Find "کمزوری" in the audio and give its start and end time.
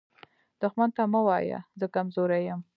1.95-2.41